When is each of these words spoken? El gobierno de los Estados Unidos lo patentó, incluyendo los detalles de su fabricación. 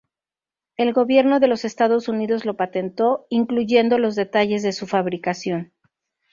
El 0.77 0.93
gobierno 0.93 1.39
de 1.39 1.47
los 1.47 1.63
Estados 1.63 2.07
Unidos 2.07 2.43
lo 2.43 2.57
patentó, 2.57 3.27
incluyendo 3.29 3.99
los 3.99 4.15
detalles 4.15 4.63
de 4.63 4.71
su 4.73 4.87
fabricación. 4.87 5.73